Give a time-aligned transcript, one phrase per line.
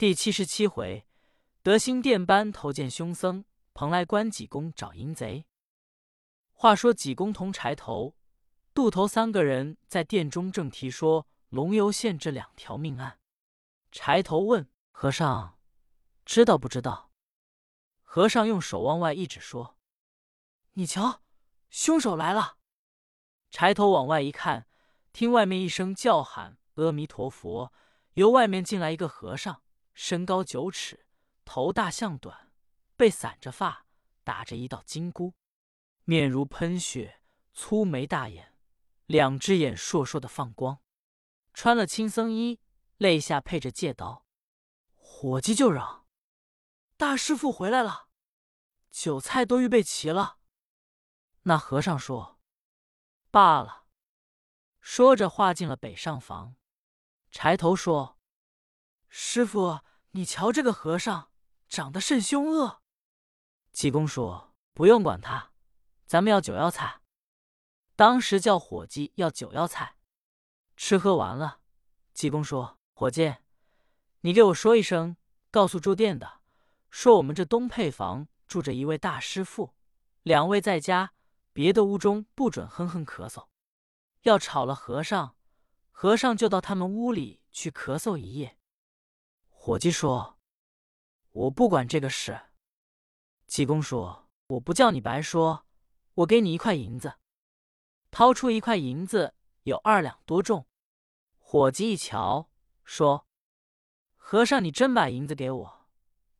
[0.00, 1.06] 第七十七回，
[1.62, 5.44] 德兴殿班头见凶僧，蓬莱关济公找淫贼。
[6.52, 8.16] 话说济公同柴头、
[8.72, 13.20] 渡头三个人在殿中正提说龙游县这两条命案。
[13.92, 15.58] 柴头问和尚
[16.24, 17.12] ：“知道不知道？”
[18.00, 19.76] 和尚用手往外一指，说
[20.72, 21.20] ：“你瞧，
[21.68, 22.56] 凶手来了。”
[23.52, 24.66] 柴头往外一看，
[25.12, 27.70] 听外面一声叫喊：“阿弥陀佛！”
[28.14, 29.62] 由外面进来一个和尚。
[30.02, 31.04] 身高九尺，
[31.44, 32.50] 头大项短，
[32.96, 33.84] 背散着发，
[34.24, 35.34] 打着一道金箍，
[36.04, 37.20] 面如喷血，
[37.52, 38.56] 粗眉大眼，
[39.04, 40.80] 两只眼烁烁的放光，
[41.52, 42.60] 穿了青僧衣，
[42.96, 44.24] 肋下配着戒刀。
[44.94, 46.06] 伙计就嚷
[46.96, 48.08] ：“大师傅回来了，
[48.90, 50.38] 酒菜都预备齐了。”
[51.44, 52.40] 那和尚说
[53.30, 53.84] ：“罢了。”
[54.80, 56.56] 说着话进了北上房。
[57.30, 58.18] 柴头说
[59.10, 59.80] ：“师傅。”
[60.12, 61.30] 你瞧这个和尚
[61.68, 62.82] 长得甚凶恶。
[63.72, 65.52] 济公说：“不用管他，
[66.06, 67.00] 咱们要酒要菜。”
[67.94, 69.96] 当时叫伙计要酒要菜，
[70.76, 71.60] 吃喝完了，
[72.12, 73.36] 济公说：“伙计，
[74.22, 75.16] 你给我说一声，
[75.50, 76.40] 告诉住店的，
[76.90, 79.74] 说我们这东配房住着一位大师傅，
[80.22, 81.12] 两位在家，
[81.52, 83.46] 别的屋中不准哼哼咳嗽。
[84.22, 85.36] 要吵了和尚，
[85.92, 88.56] 和尚就到他们屋里去咳嗽一夜。”
[89.62, 90.38] 伙计说
[91.32, 92.46] ：“我不管这个事。”
[93.46, 95.66] 济公说：“我不叫你白说，
[96.14, 97.18] 我给你一块银子。”
[98.10, 100.66] 掏出一块银子，有二两多重。
[101.38, 102.50] 伙计一瞧，
[102.84, 103.26] 说
[104.16, 105.86] ：“和尚，你真把银子给我，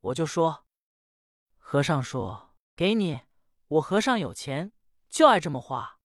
[0.00, 0.64] 我就说。”
[1.58, 3.20] 和尚说：“给你，
[3.68, 4.72] 我和尚有钱，
[5.10, 5.98] 就爱这么花。”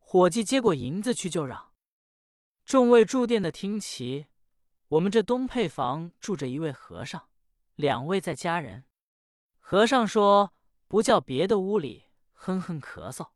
[0.00, 1.74] 伙计接过银子去，就嚷
[2.64, 4.28] ：“众位住店的听齐。”
[4.92, 7.30] 我们这东配房住着一位和尚，
[7.76, 8.84] 两位在家人。
[9.58, 10.52] 和尚说
[10.86, 13.30] ：“不叫别的屋里哼哼咳嗽，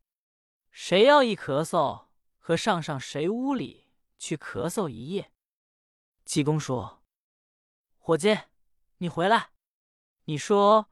[0.69, 3.87] 谁要一咳嗽，和尚上谁屋里
[4.19, 5.31] 去咳嗽一夜。”
[6.25, 7.01] 济公说
[7.97, 8.37] ：“伙计，
[8.99, 9.49] 你回来，
[10.25, 10.91] 你说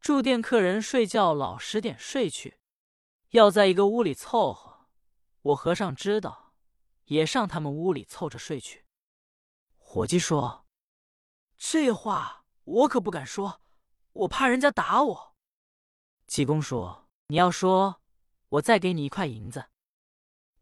[0.00, 2.56] 住店客人睡觉老实点睡去，
[3.32, 4.86] 要在一个屋里凑合，
[5.42, 6.54] 我和尚知道，
[7.04, 8.84] 也上他们屋里凑着睡去。”
[9.96, 10.66] 伙计说
[11.56, 13.62] ：“这话我可不敢说，
[14.12, 15.34] 我怕人家打我。”
[16.28, 18.02] 济公说：“你要说，
[18.50, 19.70] 我再给你一块银子。”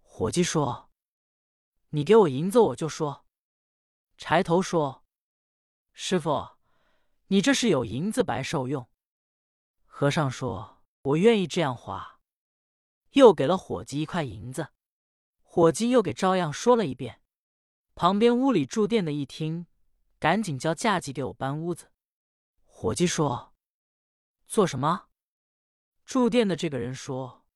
[0.03, 0.89] 伙计说
[1.91, 3.27] ：“你给我银子，我就说。”
[4.17, 5.03] 柴头说
[5.93, 6.51] ：“师傅，
[7.27, 8.89] 你这是有银子白受用。”
[9.85, 12.21] 和尚说：“我愿意这样花。”
[13.15, 14.69] 又给了伙计一块银子，
[15.43, 17.21] 伙计又给照样说了一遍。
[17.97, 19.67] 旁边屋里住店的一听，
[20.19, 21.93] 赶紧叫架计给我搬屋子。
[22.65, 23.55] 伙计说
[24.49, 25.07] ：“做什么？”
[26.05, 27.47] 住店的这个人说：“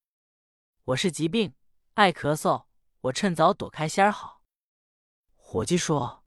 [0.85, 1.55] 我是疾病，
[1.95, 2.67] 爱咳嗽，
[3.01, 4.41] 我趁早躲开先好。”
[5.35, 6.25] 伙计说：“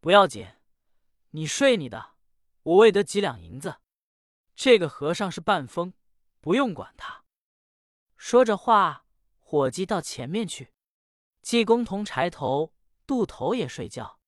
[0.00, 0.48] 不要紧，
[1.30, 2.14] 你睡你的，
[2.64, 3.76] 我为得几两银子。
[4.56, 5.94] 这个和尚是半疯，
[6.40, 7.24] 不用管他。”
[8.18, 9.06] 说着话，
[9.38, 10.72] 伙计到前面去，
[11.40, 12.74] 济公同柴头。
[13.06, 14.20] 渡头也睡觉，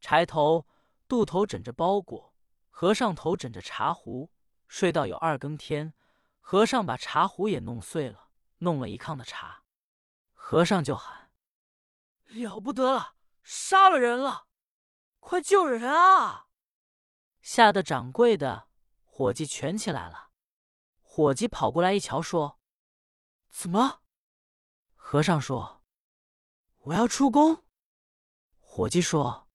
[0.00, 0.66] 柴头、
[1.08, 2.34] 渡头枕着包裹，
[2.70, 4.30] 和尚头枕着茶壶，
[4.68, 5.94] 睡到有二更天，
[6.40, 9.64] 和尚把茶壶也弄碎了，弄了一炕的茶，
[10.32, 11.30] 和尚就喊
[12.28, 14.46] ：“了不得了，杀了人了，
[15.20, 16.48] 快救人啊！”
[17.40, 18.68] 吓得掌柜的、
[19.04, 20.30] 伙计全起来了。
[21.00, 22.60] 伙计跑过来一瞧，说
[23.50, 24.02] ：“怎么？”
[24.94, 25.82] 和尚说
[26.84, 27.64] ：“我要出宫。”
[28.74, 29.50] 伙计说：“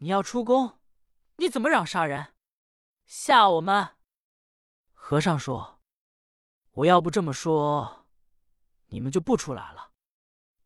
[0.00, 0.78] 你要出宫，
[1.36, 2.34] 你怎么嚷杀人，
[3.04, 3.98] 吓我们？”
[4.94, 5.78] 和尚说
[6.72, 8.06] ：“我要不这么说，
[8.86, 9.92] 你们就不出来了。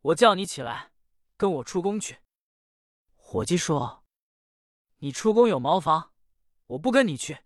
[0.02, 0.92] 我叫你起来，
[1.36, 2.20] 跟我出宫去。”
[3.18, 4.04] 伙计说
[4.98, 6.12] ：“你出宫有茅房，
[6.68, 7.42] 我不跟你去。”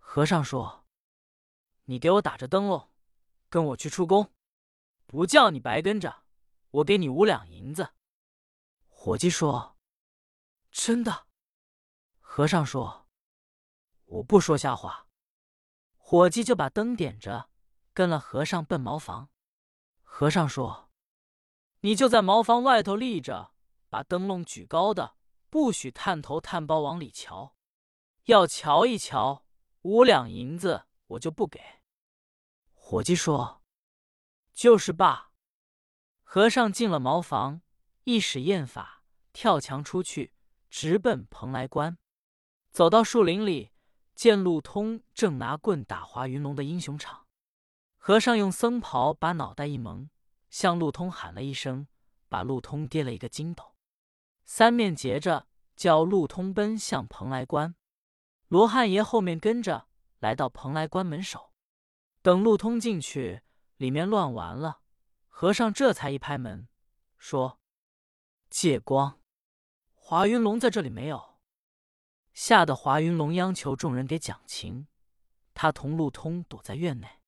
[0.00, 0.86] 和尚说
[1.84, 2.90] ：“你给我打着灯笼，
[3.50, 4.32] 跟我去出宫，
[5.04, 6.22] 不叫你白跟着，
[6.70, 7.92] 我给你五两银子。”
[9.02, 9.78] 伙计说
[10.70, 11.26] ：“真的。”
[12.20, 13.08] 和尚说
[14.04, 15.08] ：“我不说瞎话。”
[15.96, 17.48] 伙计就把灯点着，
[17.94, 19.30] 跟了和尚奔茅房。
[20.02, 20.90] 和尚说
[21.80, 23.54] ：“你就在茅房外头立着，
[23.88, 25.16] 把灯笼举高的，
[25.48, 27.56] 不许探头探包往里瞧。
[28.24, 29.46] 要瞧一瞧，
[29.80, 31.58] 五两银子我就不给。”
[32.76, 33.62] 伙计说
[34.52, 35.32] ：“就是罢。”
[36.22, 37.62] 和尚进了茅房。
[38.04, 40.32] 一使验法，跳墙出去，
[40.68, 41.98] 直奔蓬莱关。
[42.70, 43.72] 走到树林里，
[44.14, 47.26] 见陆通正拿棍打华云龙的英雄场。
[47.96, 50.08] 和尚用僧袍把脑袋一蒙，
[50.48, 51.86] 向陆通喊了一声，
[52.28, 53.74] 把陆通跌了一个筋斗。
[54.44, 55.46] 三面结着，
[55.76, 57.74] 叫陆通奔向蓬莱关。
[58.48, 59.86] 罗汉爷后面跟着，
[60.18, 61.52] 来到蓬莱关门首。
[62.22, 63.42] 等陆通进去，
[63.76, 64.80] 里面乱完了。
[65.28, 66.68] 和尚这才一拍门，
[67.16, 67.59] 说
[68.50, 69.20] ：“借光，
[69.94, 71.38] 华云龙在这里没有？”
[72.34, 74.88] 吓得华云龙央求众人给讲情。
[75.54, 77.20] 他同陆通躲在院内。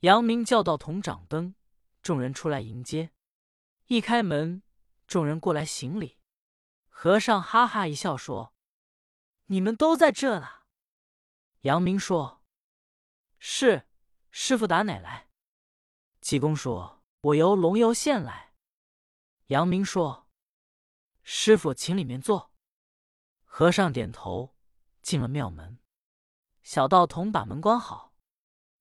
[0.00, 1.54] 杨明叫道：“同掌灯！”
[2.00, 3.10] 众人出来迎接。
[3.86, 4.62] 一开门，
[5.06, 6.18] 众人过来行礼。
[6.88, 8.54] 和尚哈哈一笑说
[9.46, 10.48] ：“你们都在这呢。”
[11.62, 12.42] 杨明说
[13.38, 13.88] ：“是，
[14.30, 15.28] 师傅打哪来？”
[16.20, 18.54] 济公说：“我由龙游县来。”
[19.48, 20.25] 杨明说
[21.28, 22.52] ：“师傅，请里面坐。”
[23.42, 24.54] 和尚点头，
[25.02, 25.80] 进了庙门。
[26.62, 28.14] 小道童把门关好。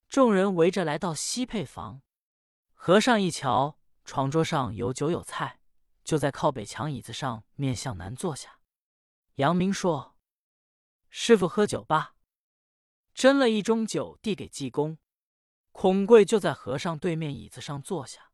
[0.08, 2.04] 众人围着来到西配房，
[2.76, 5.60] 和尚一瞧，床桌上有酒有菜，
[6.04, 8.60] 就在靠北墙椅子上面向南坐下。
[9.36, 10.16] 杨明说
[11.10, 12.16] ：“师傅喝酒吧。”
[13.16, 15.00] 斟了一盅酒递给济公。
[15.72, 18.32] 孔贵就在和尚对面椅子上坐下，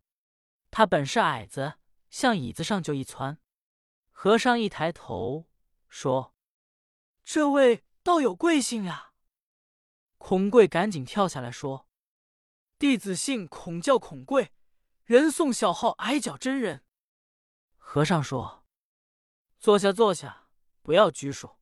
[0.69, 1.75] 他本是矮子，
[2.09, 3.39] 向椅子上就一窜。
[4.23, 5.47] 和尚一抬头
[5.89, 6.35] 说
[7.25, 9.13] ：“这位道友贵姓呀？”
[10.19, 11.87] 孔贵赶紧跳下来说
[12.77, 14.53] ：“弟子姓孔，叫孔贵，
[15.05, 16.85] 人送小号矮脚真人。”
[17.77, 18.63] 和尚说
[19.57, 20.49] ：“坐下，坐下，
[20.83, 21.57] 不要拘束。”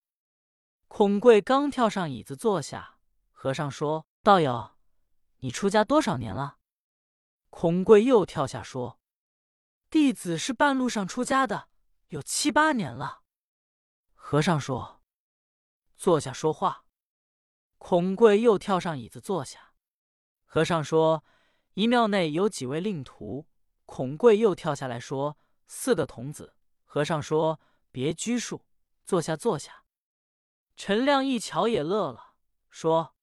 [0.89, 2.97] 孔贵刚跳上椅子坐下，
[3.31, 4.75] 和尚说：“道友，
[5.37, 6.57] 你出家多少年了？”
[7.49, 8.99] 孔贵又跳下说
[9.89, 11.69] ：“弟子是半路上出家的，
[12.09, 13.23] 有七八年了。”
[14.13, 15.01] 和尚说
[15.97, 16.85] ：“坐下说话。”
[17.79, 19.73] 孔贵又跳上椅子坐下。
[20.45, 21.23] 和尚说
[21.73, 23.47] ：“一庙内有几位令徒？”
[23.85, 27.59] 孔贵又跳下来说：“四个童子。”和尚说
[27.91, 28.65] ：“别拘束，
[29.05, 29.85] 坐下，坐下。”
[30.75, 32.33] 陈亮一瞧也乐了，
[32.69, 33.15] 说：“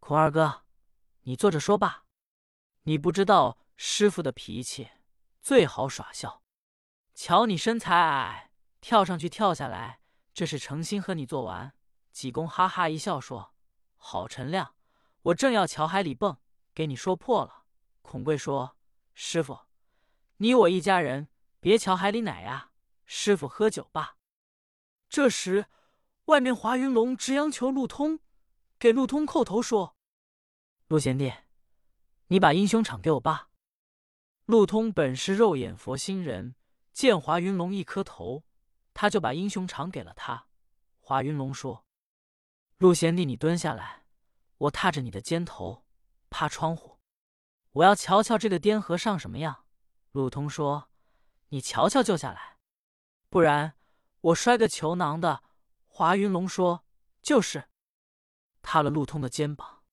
[0.00, 0.64] 孔二哥，
[1.22, 2.06] 你坐着说吧。
[2.82, 4.90] 你不知道师傅的脾气，
[5.40, 6.41] 最好耍笑。
[7.24, 10.00] 瞧你身材矮，跳上去跳下来，
[10.34, 11.72] 这是诚心和你做玩。”
[12.10, 13.54] 济公哈哈一笑说。
[13.94, 14.74] 好，陈亮，
[15.22, 16.38] 我正要桥海里蹦，
[16.74, 17.62] 给你说破了。
[18.02, 18.76] 孔贵说
[19.14, 19.56] ：“师傅，
[20.38, 21.28] 你我一家人，
[21.60, 22.72] 别桥海里奶呀。”
[23.06, 24.16] 师傅喝酒吧。
[25.08, 25.66] 这时，
[26.24, 28.18] 外面华云龙直央求陆通，
[28.80, 29.96] 给陆通叩头说
[30.88, 31.32] ：“陆贤弟，
[32.26, 33.50] 你把英雄场给我吧。”
[34.46, 36.56] 陆通本是肉眼佛心人，
[36.92, 38.44] 见华云龙一磕头，
[38.92, 40.46] 他就把英雄长给了他。
[41.00, 41.86] 华云龙说。
[42.78, 44.06] 陆贤弟，你蹲下来，
[44.58, 45.84] 我踏着你的肩头，
[46.30, 46.98] 趴窗户，
[47.70, 49.66] 我要瞧瞧这个颠和尚什么样。
[50.10, 50.90] 陆通说
[51.50, 52.58] ：“你瞧瞧就下来，
[53.28, 53.74] 不然
[54.20, 55.44] 我摔个球囊的。”
[55.86, 56.84] 华云龙说
[57.22, 57.68] ：“就是。”
[58.62, 59.84] 踏了陆通的肩膀，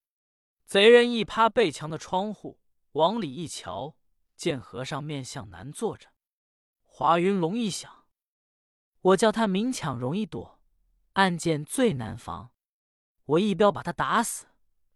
[0.66, 2.60] 贼人一趴背墙的窗户，
[2.94, 3.96] 往里一瞧，
[4.36, 6.10] 见和尚面向南坐着。
[7.00, 8.08] 华云龙一想
[9.00, 10.60] ：“我叫他明抢容易躲，
[11.14, 12.52] 暗箭最难防。”
[13.24, 14.48] 我一镖把他打死，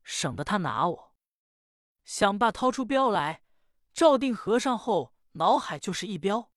[0.04, 1.16] 省得他拿我。
[2.04, 3.44] 想罢，掏出镖来，
[3.94, 6.52] 照定和尚后脑海就是一镖。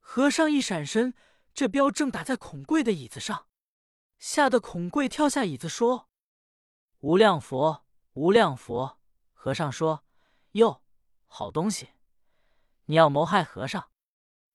[0.00, 1.14] 和尚一闪身，
[1.54, 3.46] 这镖正打在孔贵的椅子上，
[4.18, 6.10] 吓得孔贵跳下椅子说
[7.00, 9.00] ：“无量佛，无量佛！”
[9.32, 10.04] 和尚说
[10.52, 10.82] ：“哟，
[11.24, 11.88] 好东西！
[12.84, 13.88] 你要谋害和尚？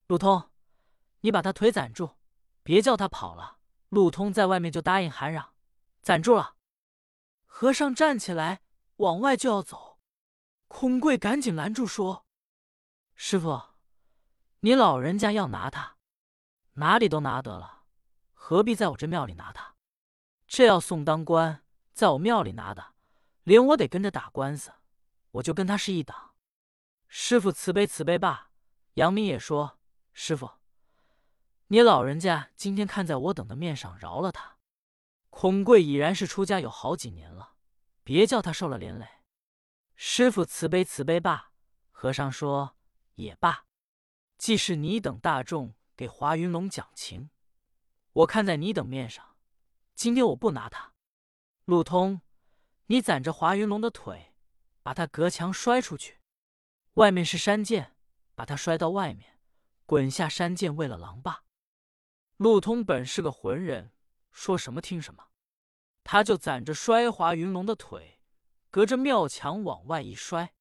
[0.09, 0.49] 陆通，
[1.19, 2.15] 你把他腿攒住，
[2.63, 5.53] 别叫他跑了。”陆通在外面就答应喊嚷。
[6.01, 6.55] 攒住了，
[7.45, 8.61] 和尚站起来
[8.95, 9.99] 往外就要走，
[10.67, 12.25] 孔贵赶紧拦住说
[13.13, 13.61] ：“师傅，
[14.61, 15.97] 你老人家要拿他，
[16.73, 17.83] 哪里都拿得了，
[18.33, 19.75] 何必在我这庙里拿他？
[20.47, 21.63] 这要送当官，
[21.93, 22.95] 在我庙里拿的，
[23.43, 24.71] 连我得跟着打官司，
[25.29, 26.33] 我就跟他是一党。
[27.07, 28.47] 师傅慈悲慈悲吧。”
[28.95, 29.78] 杨明也说
[30.13, 30.51] ：“师傅，
[31.67, 34.57] 你老人家今天看在我等的面上，饶了他。”
[35.29, 37.53] 孔贵已然是出家有好几年了，
[38.03, 39.07] 别叫他受了连累。
[39.95, 41.51] 师傅慈悲慈悲罢。
[41.91, 42.77] 和尚说
[43.15, 43.65] 也罢，
[44.37, 47.29] 既是你等大众给华云龙讲情，
[48.13, 49.35] 我看在你等面上，
[49.95, 50.93] 今天我不拿他。
[51.65, 52.21] 路通，
[52.85, 54.33] 你攒着华云龙的腿，
[54.81, 56.19] 把他隔墙摔出去。
[56.93, 57.91] 外面是山涧，
[58.33, 59.37] 把他摔到外面，
[59.89, 61.45] 滚下山涧，喂了狼吧！
[62.37, 63.91] 陆通本是个浑人。
[64.31, 65.29] 说什么听什么。
[66.03, 68.21] 他就攒着摔滑云龙的腿，
[68.69, 70.53] 隔着庙墙往外一摔。